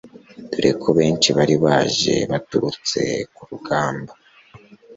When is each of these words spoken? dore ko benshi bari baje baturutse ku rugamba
dore 0.51 0.71
ko 0.81 0.87
benshi 0.97 1.27
bari 1.37 1.55
baje 1.65 2.13
baturutse 2.31 3.01
ku 3.35 3.41
rugamba 3.49 4.13